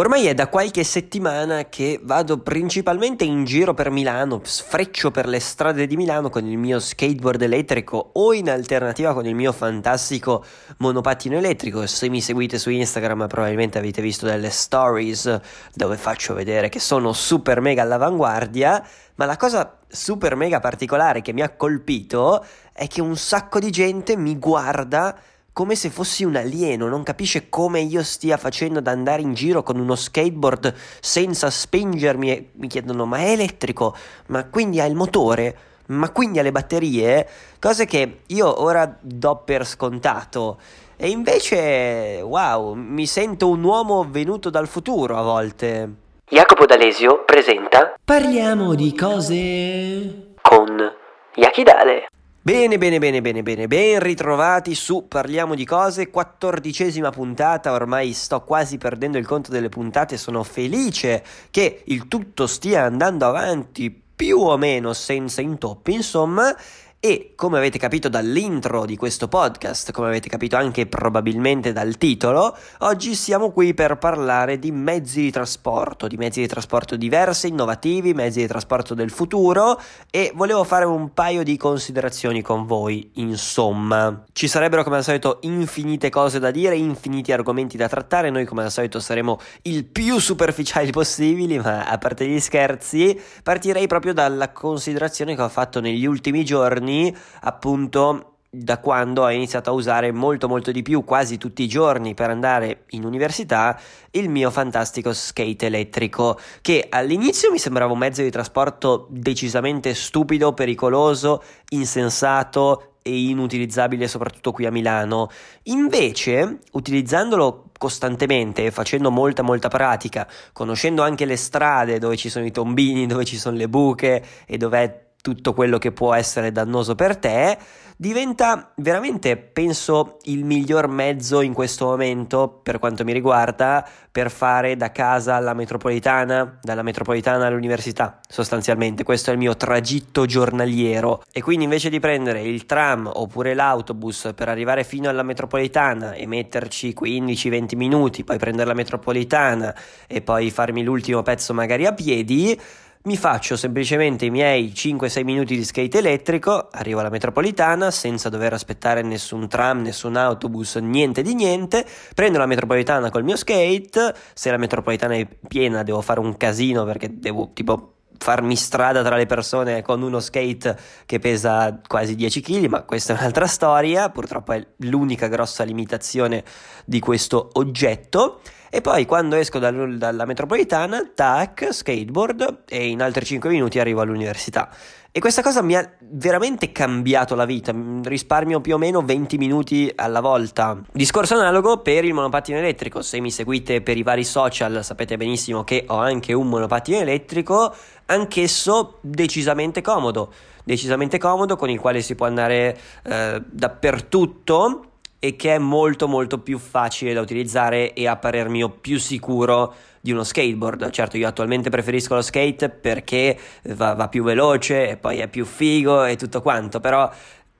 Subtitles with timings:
[0.00, 5.40] Ormai è da qualche settimana che vado principalmente in giro per Milano, sfreccio per le
[5.40, 10.42] strade di Milano con il mio skateboard elettrico o in alternativa con il mio fantastico
[10.78, 11.86] monopattino elettrico.
[11.86, 15.38] Se mi seguite su Instagram probabilmente avete visto delle stories
[15.74, 18.82] dove faccio vedere che sono super mega all'avanguardia,
[19.16, 22.42] ma la cosa super mega particolare che mi ha colpito
[22.72, 25.14] è che un sacco di gente mi guarda
[25.60, 29.62] come se fossi un alieno, non capisce come io stia facendo ad andare in giro
[29.62, 33.94] con uno skateboard senza spingermi e mi chiedono ma è elettrico,
[34.28, 35.56] ma quindi ha il motore,
[35.88, 40.58] ma quindi ha le batterie, cose che io ora do per scontato.
[40.96, 45.90] E invece, wow, mi sento un uomo venuto dal futuro a volte.
[46.26, 50.90] Jacopo D'Alesio presenta Parliamo di cose con
[51.34, 52.06] Yakidale.
[52.42, 58.40] Bene, bene, bene, bene, bene, ben ritrovati su Parliamo di cose, quattordicesima puntata, ormai sto
[58.44, 64.38] quasi perdendo il conto delle puntate, sono felice che il tutto stia andando avanti più
[64.38, 66.56] o meno senza intoppi, insomma,
[67.02, 72.54] e come avete capito dall'intro di questo podcast, come avete capito anche probabilmente dal titolo,
[72.80, 78.12] oggi siamo qui per parlare di mezzi di trasporto, di mezzi di trasporto diversi, innovativi,
[78.12, 84.24] mezzi di trasporto del futuro e volevo fare un paio di considerazioni con voi, insomma.
[84.30, 88.64] Ci sarebbero come al solito infinite cose da dire, infiniti argomenti da trattare, noi come
[88.64, 94.52] al solito saremo il più superficiali possibili, ma a parte gli scherzi, partirei proprio dalla
[94.52, 100.10] considerazione che ho fatto negli ultimi giorni anni, appunto da quando ho iniziato a usare
[100.10, 103.78] molto molto di più, quasi tutti i giorni per andare in università,
[104.10, 110.52] il mio fantastico skate elettrico, che all'inizio mi sembrava un mezzo di trasporto decisamente stupido,
[110.52, 115.30] pericoloso, insensato e inutilizzabile soprattutto qui a Milano.
[115.64, 122.50] Invece, utilizzandolo costantemente, facendo molta molta pratica, conoscendo anche le strade dove ci sono i
[122.50, 127.16] tombini, dove ci sono le buche e dove tutto quello che può essere dannoso per
[127.16, 127.58] te,
[128.00, 134.74] diventa veramente, penso, il miglior mezzo in questo momento, per quanto mi riguarda, per fare
[134.74, 139.04] da casa alla metropolitana, dalla metropolitana all'università, sostanzialmente.
[139.04, 141.22] Questo è il mio tragitto giornaliero.
[141.30, 146.26] E quindi invece di prendere il tram oppure l'autobus per arrivare fino alla metropolitana e
[146.26, 149.76] metterci 15-20 minuti, poi prendere la metropolitana
[150.06, 152.58] e poi farmi l'ultimo pezzo magari a piedi,
[153.02, 158.52] mi faccio semplicemente i miei 5-6 minuti di skate elettrico, arrivo alla metropolitana senza dover
[158.52, 164.50] aspettare nessun tram, nessun autobus, niente di niente, prendo la metropolitana col mio skate, se
[164.50, 169.24] la metropolitana è piena devo fare un casino perché devo tipo farmi strada tra le
[169.24, 174.52] persone con uno skate che pesa quasi 10 kg, ma questa è un'altra storia, purtroppo
[174.52, 176.44] è l'unica grossa limitazione
[176.84, 178.40] di questo oggetto.
[178.72, 184.00] E poi quando esco dal, dalla metropolitana, tac, skateboard e in altri 5 minuti arrivo
[184.00, 184.70] all'università.
[185.10, 189.92] E questa cosa mi ha veramente cambiato la vita, risparmio più o meno 20 minuti
[189.92, 190.80] alla volta.
[190.92, 195.64] Discorso analogo per il monopattino elettrico, se mi seguite per i vari social sapete benissimo
[195.64, 197.74] che ho anche un monopattino elettrico,
[198.06, 200.32] anch'esso decisamente comodo,
[200.62, 204.89] decisamente comodo con il quale si può andare eh, dappertutto
[205.22, 209.74] e che è molto molto più facile da utilizzare e a parer mio più sicuro
[210.00, 210.90] di uno skateboard.
[210.90, 215.44] Certo, io attualmente preferisco lo skate perché va, va più veloce e poi è più
[215.44, 217.08] figo e tutto quanto, però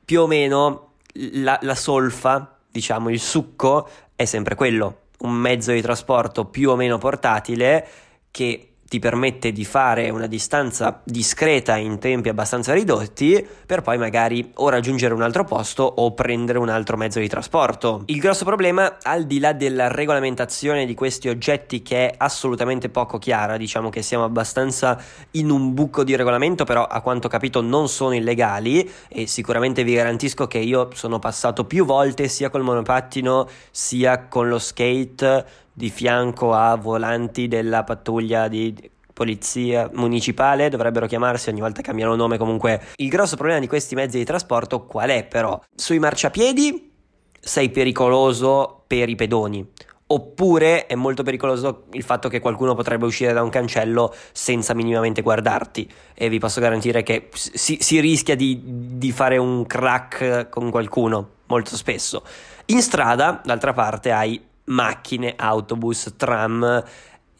[0.04, 5.82] più o meno la, la solfa, diciamo il succo, è sempre quello, un mezzo di
[5.82, 7.86] trasporto più o meno portatile
[8.30, 14.50] che ti permette di fare una distanza discreta in tempi abbastanza ridotti per poi magari
[14.54, 18.02] o raggiungere un altro posto o prendere un altro mezzo di trasporto.
[18.06, 23.18] Il grosso problema, al di là della regolamentazione di questi oggetti che è assolutamente poco
[23.18, 25.00] chiara, diciamo che siamo abbastanza
[25.32, 29.94] in un buco di regolamento, però a quanto capito non sono illegali e sicuramente vi
[29.94, 35.90] garantisco che io sono passato più volte sia col monopattino sia con lo skate di
[35.90, 42.80] fianco a volanti della pattuglia di polizia municipale, dovrebbero chiamarsi, ogni volta cambiano nome comunque.
[42.96, 45.60] Il grosso problema di questi mezzi di trasporto qual è però?
[45.74, 46.90] Sui marciapiedi
[47.38, 49.66] sei pericoloso per i pedoni.
[50.12, 55.22] Oppure è molto pericoloso il fatto che qualcuno potrebbe uscire da un cancello senza minimamente
[55.22, 55.88] guardarti.
[56.14, 61.28] E vi posso garantire che si, si rischia di, di fare un crack con qualcuno
[61.46, 62.24] molto spesso.
[62.66, 66.84] In strada, d'altra parte, hai macchine, autobus, tram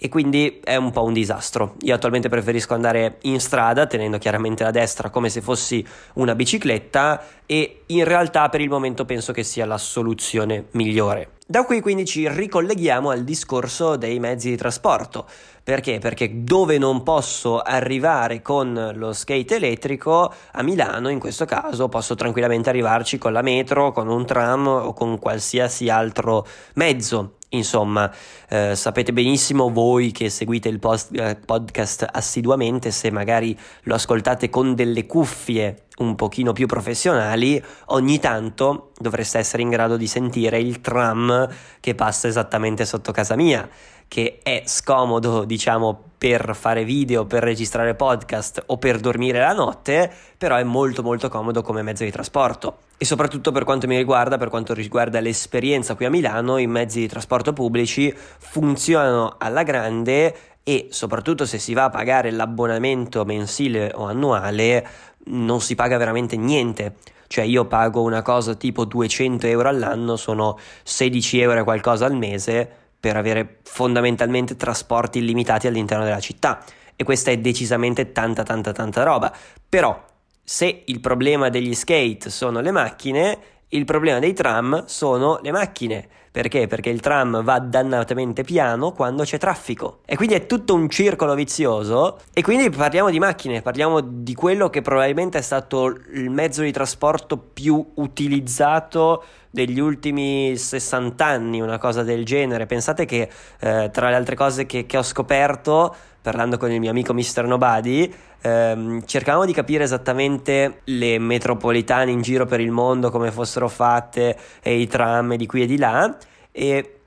[0.03, 1.75] e quindi è un po' un disastro.
[1.81, 7.23] Io attualmente preferisco andare in strada tenendo chiaramente la destra come se fossi una bicicletta
[7.45, 11.33] e in realtà per il momento penso che sia la soluzione migliore.
[11.51, 15.27] Da qui quindi ci ricolleghiamo al discorso dei mezzi di trasporto.
[15.65, 15.99] Perché?
[15.99, 22.15] Perché dove non posso arrivare con lo skate elettrico, a Milano in questo caso posso
[22.15, 27.39] tranquillamente arrivarci con la metro, con un tram o con qualsiasi altro mezzo.
[27.53, 28.13] Insomma,
[28.49, 34.49] eh, sapete benissimo voi che seguite il post- eh, podcast assiduamente, se magari lo ascoltate
[34.49, 40.61] con delle cuffie un pochino più professionali, ogni tanto dovreste essere in grado di sentire
[40.61, 41.49] il tram
[41.81, 43.69] che passa esattamente sotto casa mia,
[44.11, 50.13] che è scomodo, diciamo, per fare video, per registrare podcast o per dormire la notte,
[50.37, 54.37] però è molto molto comodo come mezzo di trasporto e soprattutto per quanto mi riguarda,
[54.37, 60.35] per quanto riguarda l'esperienza qui a Milano, i mezzi di trasporto pubblici funzionano alla grande
[60.65, 64.87] e soprattutto se si va a pagare l'abbonamento mensile o annuale
[65.27, 66.97] non si paga veramente niente.
[67.29, 72.17] Cioè io pago una cosa tipo 200 euro all'anno, sono 16 euro e qualcosa al
[72.17, 76.63] mese per avere fondamentalmente trasporti illimitati all'interno della città.
[76.95, 79.35] E questa è decisamente tanta tanta tanta roba.
[79.67, 80.05] Però
[80.45, 83.39] se il problema degli skate sono le macchine,
[83.69, 86.09] il problema dei tram sono le macchine.
[86.33, 86.69] Perché?
[86.69, 89.99] Perché il tram va dannatamente piano quando c'è traffico.
[90.05, 92.21] E quindi è tutto un circolo vizioso.
[92.33, 96.71] E quindi parliamo di macchine, parliamo di quello che probabilmente è stato il mezzo di
[96.71, 102.67] trasporto più utilizzato degli ultimi 60 anni, una cosa del genere.
[102.67, 103.29] Pensate che
[103.59, 107.45] eh, tra le altre cose che, che ho scoperto parlando con il mio amico Mr.
[107.45, 108.13] Nobody,
[108.43, 114.37] ehm, cercavamo di capire esattamente le metropolitane in giro per il mondo, come fossero fatte,
[114.63, 116.15] e i tram di qui e di là,
[116.53, 116.99] e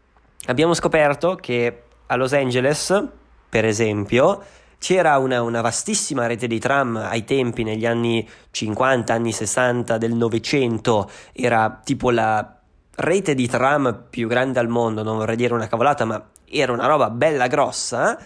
[0.47, 3.07] abbiamo scoperto che a Los Angeles,
[3.49, 4.41] per esempio,
[4.79, 10.13] c'era una, una, vastissima rete di tram ai tempi, negli anni 50, anni 60 del
[10.13, 12.57] Novecento, era tipo la
[12.95, 16.85] rete di tram più grande al mondo, non vorrei dire una cavolata, ma era una
[16.85, 18.19] roba bella grossa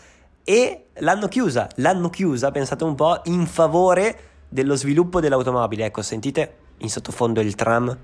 [0.49, 5.83] e l'hanno chiusa, l'hanno chiusa, pensate un po', in favore dello sviluppo dell'automobile.
[5.83, 7.97] Ecco, sentite in sottofondo il tram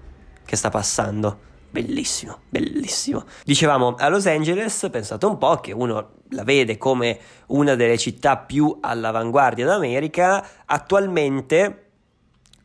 [0.43, 1.51] che sta passando.
[1.69, 3.23] Bellissimo, bellissimo.
[3.45, 7.17] Dicevamo a Los Angeles, pensate un po' che uno la vede come
[7.47, 11.91] una delle città più all'avanguardia d'America, attualmente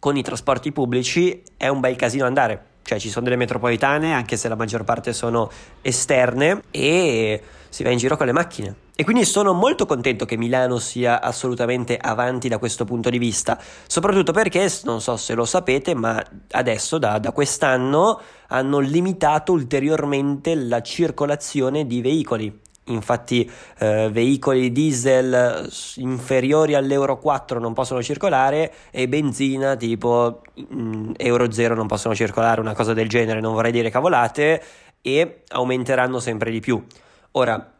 [0.00, 2.67] con i trasporti pubblici è un bel casino andare.
[2.88, 5.50] Cioè ci sono delle metropolitane, anche se la maggior parte sono
[5.82, 7.38] esterne, e
[7.68, 8.74] si va in giro con le macchine.
[8.96, 13.60] E quindi sono molto contento che Milano sia assolutamente avanti da questo punto di vista,
[13.86, 20.54] soprattutto perché, non so se lo sapete, ma adesso da, da quest'anno hanno limitato ulteriormente
[20.54, 22.60] la circolazione di veicoli.
[22.88, 31.10] Infatti eh, veicoli diesel inferiori all'Euro 4 non possono circolare e benzina tipo mh, mm,
[31.16, 34.62] Euro 0 non possono circolare, una cosa del genere, non vorrei dire cavolate,
[35.02, 36.84] e aumenteranno sempre di più.
[37.32, 37.72] Ora,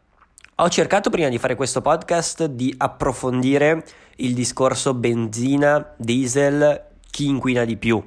[0.55, 3.83] ho cercato prima di fare questo podcast di approfondire
[4.17, 8.03] il discorso benzina, diesel, chi inquina di più.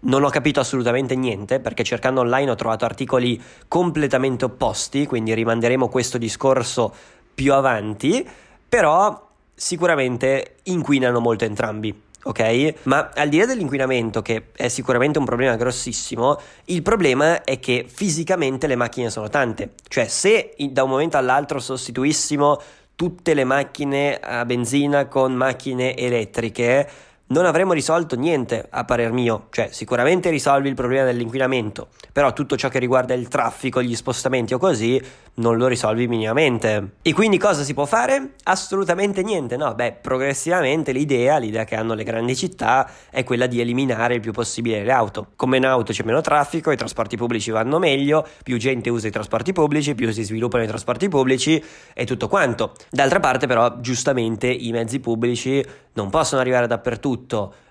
[0.00, 5.88] Non ho capito assolutamente niente perché cercando online ho trovato articoli completamente opposti, quindi rimanderemo
[5.88, 6.94] questo discorso
[7.34, 8.26] più avanti,
[8.68, 12.74] però sicuramente inquinano molto entrambi ok?
[12.84, 17.86] Ma al di là dell'inquinamento, che è sicuramente un problema grossissimo, il problema è che
[17.88, 19.70] fisicamente le macchine sono tante.
[19.88, 22.60] Cioè, se da un momento all'altro sostituissimo
[22.94, 26.88] tutte le macchine a benzina con macchine elettriche,
[27.28, 32.56] non avremmo risolto niente a parer mio, cioè sicuramente risolvi il problema dell'inquinamento, però tutto
[32.56, 35.00] ciò che riguarda il traffico, gli spostamenti o così
[35.34, 36.96] non lo risolvi minimamente.
[37.02, 38.34] E quindi cosa si può fare?
[38.44, 39.74] Assolutamente niente, no?
[39.74, 44.32] Beh, progressivamente l'idea, l'idea che hanno le grandi città è quella di eliminare il più
[44.32, 45.28] possibile le auto.
[45.36, 49.12] Come in auto c'è meno traffico, i trasporti pubblici vanno meglio, più gente usa i
[49.12, 51.62] trasporti pubblici, più si sviluppano i trasporti pubblici
[51.94, 52.72] e tutto quanto.
[52.90, 57.17] D'altra parte però giustamente i mezzi pubblici non possono arrivare dappertutto,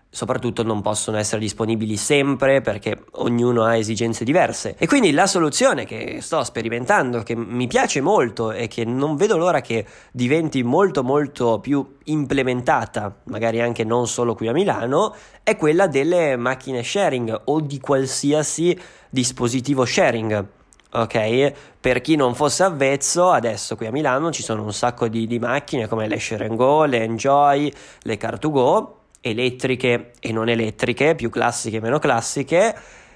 [0.10, 4.76] soprattutto non possono essere disponibili sempre perché ognuno ha esigenze diverse.
[4.78, 9.38] E quindi la soluzione che sto sperimentando, che mi piace molto e che non vedo
[9.38, 15.14] l'ora che diventi molto molto più implementata, magari anche non solo qui a Milano,
[15.44, 18.78] è quella delle macchine sharing o di qualsiasi
[19.10, 20.56] dispositivo sharing
[20.90, 21.52] ok?
[21.80, 25.38] Per chi non fosse avvezzo, adesso qui a Milano ci sono un sacco di, di
[25.38, 28.97] macchine come le Share Go, le Enjoy, le Car2Go,
[29.30, 32.76] elettriche e non elettriche, più classiche e meno classiche,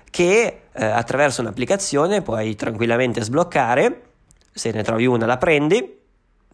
[0.10, 4.02] che eh, attraverso un'applicazione puoi tranquillamente sbloccare,
[4.52, 6.00] se ne trovi una la prendi,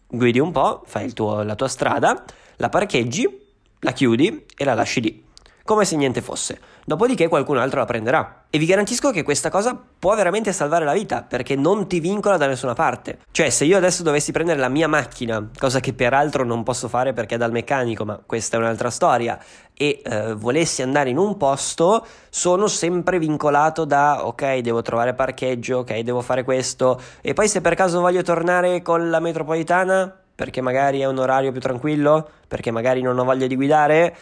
[0.06, 2.24] guidi un po', fai tuo, la tua strada,
[2.56, 3.46] la parcheggi,
[3.80, 5.26] la chiudi e la lasci lì
[5.68, 6.58] come se niente fosse.
[6.88, 8.44] Dopodiché qualcun altro la prenderà.
[8.48, 12.38] E vi garantisco che questa cosa può veramente salvare la vita, perché non ti vincola
[12.38, 13.18] da nessuna parte.
[13.30, 17.12] Cioè, se io adesso dovessi prendere la mia macchina, cosa che peraltro non posso fare
[17.12, 19.38] perché è dal meccanico, ma questa è un'altra storia,
[19.74, 25.80] e eh, volessi andare in un posto, sono sempre vincolato da ok, devo trovare parcheggio,
[25.80, 30.62] ok, devo fare questo, e poi se per caso voglio tornare con la metropolitana, perché
[30.62, 34.16] magari è un orario più tranquillo, perché magari non ho voglia di guidare,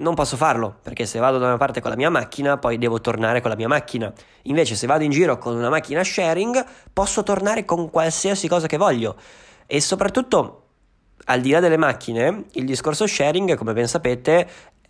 [0.00, 3.00] non posso farlo, perché se vado da una parte con la mia macchina, poi devo
[3.00, 4.12] tornare con la mia macchina.
[4.42, 8.76] Invece se vado in giro con una macchina sharing, posso tornare con qualsiasi cosa che
[8.76, 9.16] voglio.
[9.66, 10.62] E soprattutto,
[11.26, 14.48] al di là delle macchine, il discorso sharing, come ben sapete,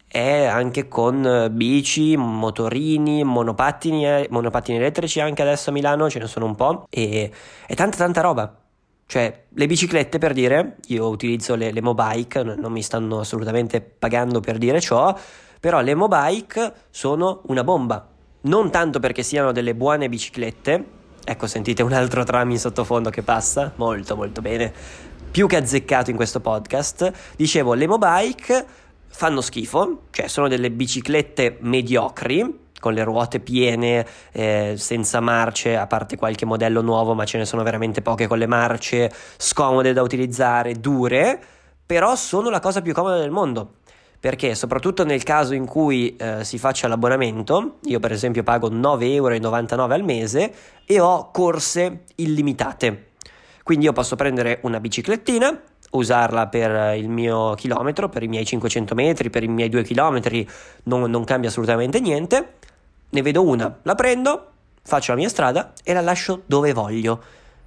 [0.09, 6.27] è anche con bici, motorini, monopattini, eh, monopattini elettrici anche adesso a Milano, ce ne
[6.27, 7.31] sono un po', e
[7.67, 8.66] è tanta tanta roba.
[9.09, 14.41] Cioè, le biciclette per dire, io utilizzo le, le Mobike, non mi stanno assolutamente pagando
[14.41, 15.17] per dire ciò,
[15.61, 18.09] però le Mobike sono una bomba.
[18.43, 20.85] Non tanto perché siano delle buone biciclette,
[21.25, 24.73] ecco sentite un altro tram in sottofondo che passa, molto molto bene,
[25.31, 27.13] più che azzeccato in questo podcast.
[27.37, 28.67] Dicevo, le Mobike
[29.07, 35.89] fanno schifo, cioè sono delle biciclette mediocri, con le ruote piene, eh, senza marce, a
[35.89, 40.03] parte qualche modello nuovo, ma ce ne sono veramente poche con le marce, scomode da
[40.03, 41.37] utilizzare, dure,
[41.85, 43.79] però sono la cosa più comoda del mondo.
[44.21, 49.13] Perché soprattutto nel caso in cui eh, si faccia l'abbonamento, io per esempio pago 9,99
[49.13, 53.09] euro al mese e ho corse illimitate.
[53.65, 58.95] Quindi io posso prendere una biciclettina, usarla per il mio chilometro, per i miei 500
[58.95, 60.49] metri, per i miei 2 chilometri,
[60.85, 62.55] non, non cambia assolutamente niente
[63.09, 64.51] ne vedo una, la prendo,
[64.83, 67.23] faccio la mia strada e la lascio dove voglio.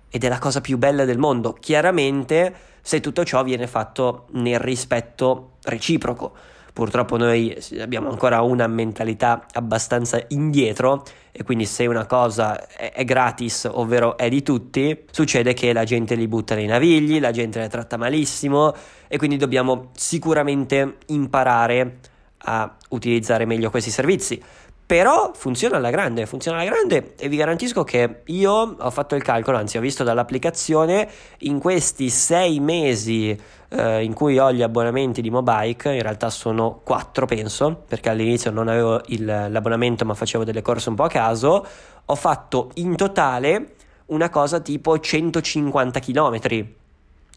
[0.10, 4.60] Ed è la cosa più bella del mondo, chiaramente se tutto ciò viene fatto nel
[4.60, 6.34] rispetto reciproco.
[6.74, 13.68] Purtroppo noi abbiamo ancora una mentalità abbastanza indietro e quindi se una cosa è, gratis,
[13.70, 17.68] ovvero è di tutti, succede che la gente li butta nei navigli, la gente le
[17.68, 18.74] tratta malissimo
[19.08, 22.00] e quindi dobbiamo sicuramente imparare
[22.38, 24.42] a utilizzare meglio questi servizi.
[24.90, 29.22] Però funziona alla grande, funziona alla grande e vi garantisco che io ho fatto il
[29.22, 31.08] calcolo, anzi ho visto dall'applicazione
[31.42, 36.82] in questi sei mesi eh, in cui ho gli abbonamenti di Mobike, in realtà sono
[36.84, 41.10] quattro penso, perché all'inizio non avevo il, l'abbonamento ma facevo delle corse un po' a
[41.10, 41.68] caso,
[42.04, 43.76] ho fatto in totale
[44.08, 46.40] una cosa tipo 150 km,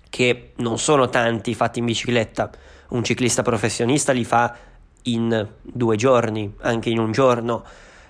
[0.08, 2.50] che non sono tanti fatti in bicicletta.
[2.92, 4.54] Un ciclista professionista li fa
[5.04, 7.64] in due giorni, anche in un giorno,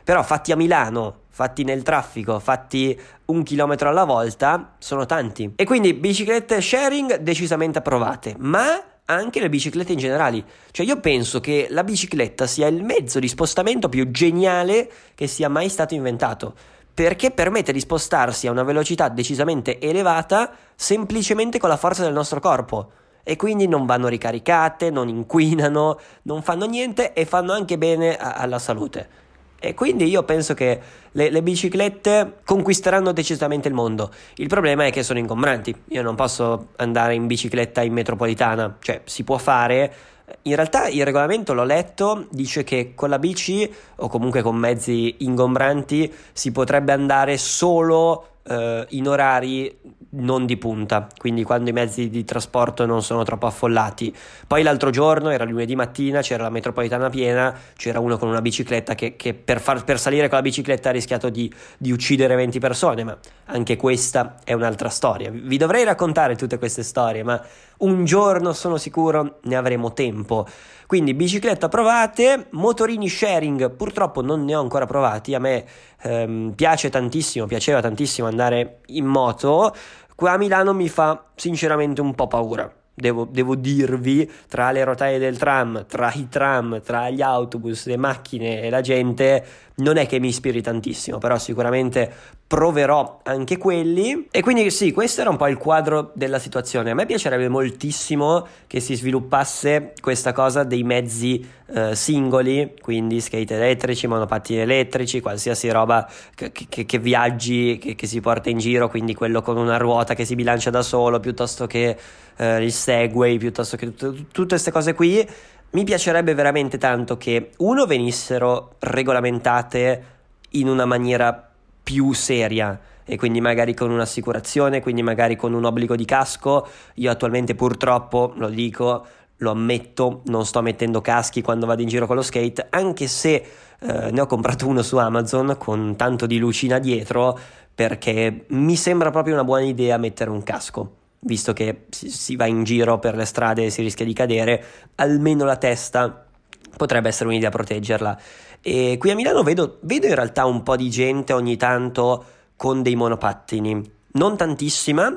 [0.05, 5.53] però fatti a Milano, fatti nel traffico, fatti un chilometro alla volta, sono tanti.
[5.57, 10.45] E quindi biciclette sharing decisamente approvate, ma anche le biciclette in generale.
[10.71, 15.49] Cioè io penso che la bicicletta sia il mezzo di spostamento più geniale che sia
[15.49, 16.55] mai stato inventato.
[16.95, 22.39] Perché permette di spostarsi a una velocità decisamente elevata semplicemente con la forza del nostro
[22.39, 28.17] corpo e quindi non vanno ricaricate, non inquinano, non fanno niente e fanno anche bene
[28.17, 29.21] a- alla salute.
[29.65, 30.81] E quindi io penso che
[31.13, 34.11] le, le, biciclette conquisteranno decisamente il mondo.
[34.37, 35.73] Il problema è che sono ingombranti.
[35.91, 39.95] Io non posso andare in bicicletta in metropolitana, cioè si può fare.
[40.43, 45.15] In realtà il regolamento l'ho letto, dice che con la bici o comunque con mezzi
[45.19, 49.79] ingombranti si potrebbe andare solo eh, in orari
[50.15, 54.15] non di punta, quindi quando i mezzi di trasporto non sono troppo affollati.
[54.47, 58.95] Poi l'altro giorno, era lunedì mattina, c'era la metropolitana piena, c'era uno con una bicicletta
[58.95, 62.59] che, che per, far, per, salire con la bicicletta ha rischiato di, di, uccidere 20
[62.59, 63.17] persone, ma
[63.47, 65.31] anche questa è un'altra storia.
[65.31, 67.43] Vi dovrei raccontare tutte queste storie, ma
[67.79, 70.47] un giorno sono sicuro ne avremo tempo.
[70.87, 75.65] Quindi bicicletta provate, motorini sharing purtroppo non ne ho ancora provati, a me
[76.03, 79.75] ehm, piace tantissimo, piaceva tantissimo andare in moto,
[80.23, 82.73] qua a Milano mi fa sinceramente un po' paura.
[82.95, 87.97] Devo, devo, dirvi, tra le rotaie del tram, tra i tram, tra gli autobus, le
[87.97, 89.45] macchine e la gente,
[89.77, 92.13] non è che mi ispiri tantissimo, però sicuramente
[92.53, 94.29] proverò anche quelli.
[94.31, 96.91] E quindi sì, questo era un po' il quadro della situazione.
[96.91, 103.55] A me piacerebbe moltissimo che si sviluppasse questa cosa dei mezzi eh, singoli, quindi skate
[103.55, 108.91] elettrici, monopattini elettrici, qualsiasi roba che, che, che viaggi, che, che, si porta in giro,
[108.91, 111.97] quindi quello con una ruota che si bilancia da solo, piuttosto che
[112.37, 115.27] eh, il Segway, piuttosto che t- tutte queste cose qui.
[115.71, 120.05] Mi piacerebbe veramente tanto che uno venissero regolamentate
[120.51, 121.52] in una maniera
[121.83, 126.67] più seria e quindi magari con un'assicurazione, quindi magari con un obbligo di casco.
[126.95, 129.07] Io attualmente purtroppo, lo dico,
[129.39, 133.35] lo ammetto, non sto mettendo caschi quando vado in giro con lo skate, anche se
[133.81, 137.39] eh, ne ho comprato uno su Amazon con tanto di lucina dietro,
[137.75, 140.97] perché mi sembra proprio una buona idea mettere un casco.
[141.25, 144.65] Visto che si, si va in giro per le strade e si rischia di cadere,
[144.97, 146.27] almeno la testa
[146.77, 148.21] potrebbe essere un'idea proteggerla.
[148.61, 152.25] E qui a Milano vedo, vedo in realtà un po' di gente ogni tanto
[152.57, 155.17] con dei monopattini, non tantissima,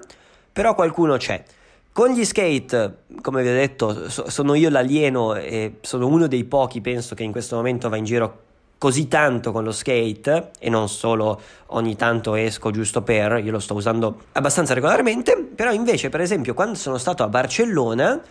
[0.51, 1.43] però qualcuno c'è.
[1.91, 6.43] Con gli skate, come vi ho detto, so, sono io l'alieno e sono uno dei
[6.43, 8.43] pochi, penso, che in questo momento va in giro
[8.77, 13.59] così tanto con lo skate e non solo ogni tanto esco giusto per, io lo
[13.59, 18.21] sto usando abbastanza regolarmente, però invece per esempio quando sono stato a Barcellona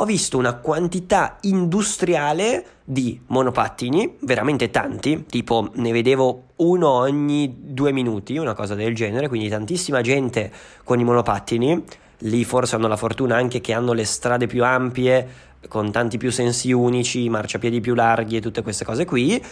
[0.00, 7.90] ho visto una quantità industriale di monopattini, veramente tanti, tipo ne vedevo uno ogni due
[7.90, 10.52] minuti, una cosa del genere, quindi tantissima gente
[10.84, 11.84] con i monopattini.
[12.22, 16.30] Lì forse hanno la fortuna anche che hanno le strade più ampie, con tanti più
[16.30, 19.44] sensi unici, marciapiedi più larghi e tutte queste cose qui,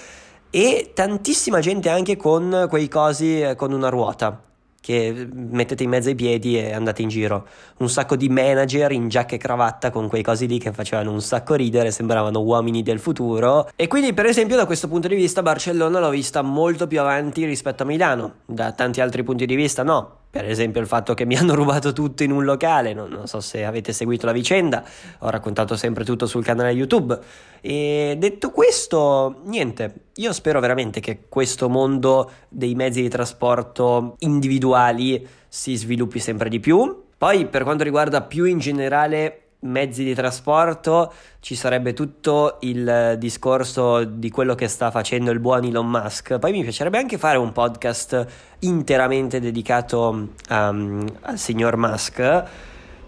[0.48, 4.45] e tantissima gente anche con quei cosi eh, con una ruota
[4.86, 7.48] che mettete in mezzo ai piedi e andate in giro.
[7.78, 11.20] Un sacco di manager in giacca e cravatta con quei cosi lì che facevano un
[11.20, 13.68] sacco ridere, sembravano uomini del futuro.
[13.74, 17.44] E quindi, per esempio, da questo punto di vista, Barcellona l'ho vista molto più avanti
[17.44, 18.34] rispetto a Milano.
[18.46, 20.18] Da tanti altri punti di vista, no.
[20.36, 23.40] Per esempio il fatto che mi hanno rubato tutto in un locale, non, non, so
[23.40, 24.84] se avete seguito la vicenda,
[25.20, 27.18] ho raccontato sempre tutto sul canale YouTube.
[27.60, 35.26] E detto questo, niente, io spero veramente che questo mondo dei mezzi di trasporto individuali
[35.48, 37.04] si sviluppi sempre di più.
[37.16, 44.04] Poi per quanto riguarda più in generale mezzi di trasporto ci sarebbe tutto il discorso
[44.04, 46.38] di quello che sta facendo il buon Elon Musk.
[46.38, 48.26] Poi mi piacerebbe anche fare un podcast
[48.60, 52.44] interamente dedicato um, al signor Musk.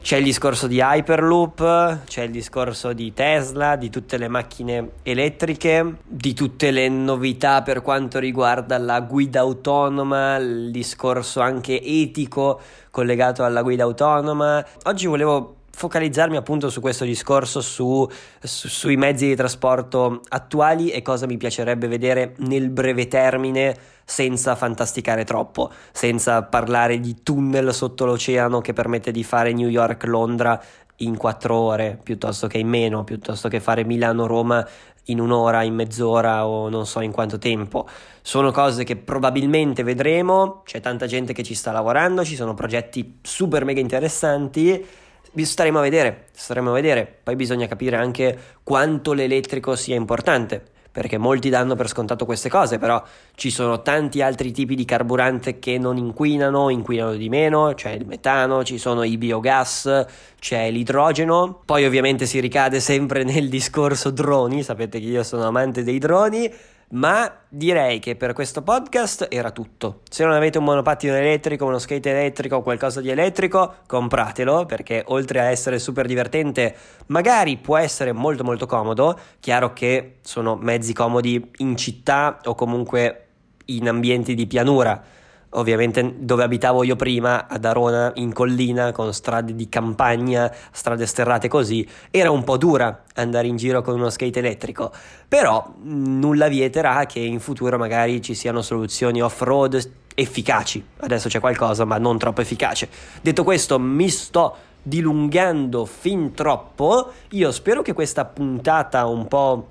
[0.00, 5.96] C'è il discorso di Hyperloop, c'è il discorso di Tesla, di tutte le macchine elettriche,
[6.06, 12.60] di tutte le novità per quanto riguarda la guida autonoma, il discorso anche etico
[12.90, 14.64] collegato alla guida autonoma.
[14.84, 18.04] Oggi volevo focalizzarmi appunto su questo discorso, su,
[18.42, 24.56] su, sui mezzi di trasporto attuali e cosa mi piacerebbe vedere nel breve termine senza
[24.56, 30.60] fantasticare troppo, senza parlare di tunnel sotto l'oceano che permette di fare New York-Londra
[30.96, 34.66] in quattro ore piuttosto che in meno, piuttosto che fare Milano-Roma
[35.04, 37.88] in un'ora, in mezz'ora o non so in quanto tempo.
[38.20, 43.20] Sono cose che probabilmente vedremo, c'è tanta gente che ci sta lavorando, ci sono progetti
[43.22, 47.20] super mega interessanti staremo a vedere, staremo a vedere.
[47.22, 52.78] Poi bisogna capire anche quanto l'elettrico sia importante, perché molti danno per scontato queste cose,
[52.78, 53.02] però
[53.34, 58.06] ci sono tanti altri tipi di carburante che non inquinano, inquinano di meno, c'è il
[58.06, 60.06] metano, ci sono i biogas,
[60.40, 61.60] c'è l'idrogeno.
[61.64, 66.52] Poi ovviamente si ricade sempre nel discorso droni, sapete che io sono amante dei droni
[66.90, 70.00] ma direi che per questo podcast era tutto.
[70.08, 75.02] Se non avete un monopattino elettrico, uno skate elettrico o qualcosa di elettrico, compratelo perché
[75.08, 76.74] oltre a essere super divertente,
[77.06, 79.18] magari può essere molto molto comodo.
[79.40, 83.24] Chiaro che sono mezzi comodi in città o comunque
[83.66, 85.16] in ambienti di pianura
[85.50, 91.48] ovviamente dove abitavo io prima, ad Arona, in collina, con strade di campagna, strade sterrate
[91.48, 94.92] così, era un po' dura andare in giro con uno skate elettrico,
[95.26, 100.84] però nulla vieterà che in futuro magari ci siano soluzioni off-road efficaci.
[100.98, 102.88] Adesso c'è qualcosa, ma non troppo efficace.
[103.22, 107.12] Detto questo, mi sto dilungando fin troppo.
[107.30, 109.68] Io spero che questa puntata un po'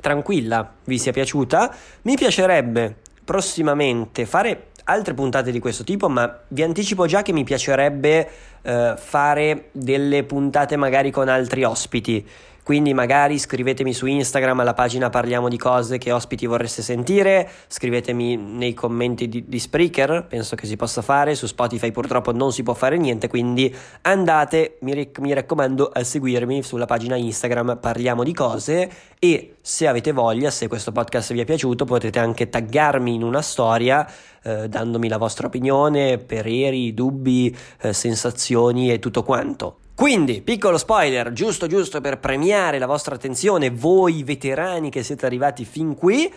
[0.00, 1.74] tranquilla vi sia piaciuta.
[2.02, 7.44] Mi piacerebbe prossimamente fare altre puntate di questo tipo, ma vi anticipo già che mi
[7.44, 8.28] piacerebbe
[8.62, 12.26] eh, fare delle puntate magari con altri ospiti.
[12.70, 18.36] Quindi magari scrivetemi su Instagram alla pagina Parliamo di cose che ospiti vorreste sentire, scrivetemi
[18.36, 22.62] nei commenti di, di Spreaker, penso che si possa fare, su Spotify purtroppo non si
[22.62, 28.22] può fare niente, quindi andate, mi, ric- mi raccomando, a seguirmi sulla pagina Instagram Parliamo
[28.22, 33.12] di cose e se avete voglia, se questo podcast vi è piaciuto, potete anche taggarmi
[33.12, 34.08] in una storia
[34.44, 39.78] eh, dandomi la vostra opinione, pareri, dubbi, eh, sensazioni e tutto quanto.
[40.00, 45.66] Quindi, piccolo spoiler, giusto giusto per premiare la vostra attenzione, voi veterani che siete arrivati
[45.66, 46.32] fin qui,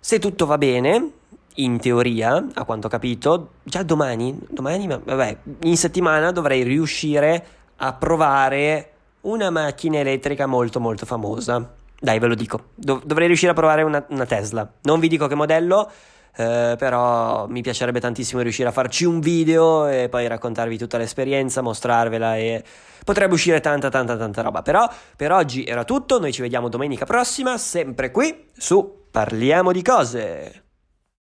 [0.00, 1.10] se tutto va bene,
[1.54, 7.92] in teoria, a quanto ho capito, già domani, domani, vabbè, in settimana dovrei riuscire a
[7.92, 11.72] provare una macchina elettrica molto molto famosa.
[11.96, 14.68] Dai, ve lo dico, Dov- dovrei riuscire a provare una, una Tesla.
[14.82, 15.88] Non vi dico che modello,
[16.36, 21.60] eh, però mi piacerebbe tantissimo riuscire a farci un video e poi raccontarvi tutta l'esperienza,
[21.60, 22.62] mostrarvela e
[23.04, 24.62] potrebbe uscire tanta tanta tanta roba.
[24.62, 29.82] Però per oggi era tutto, noi ci vediamo domenica prossima, sempre qui su Parliamo di
[29.82, 30.69] cose.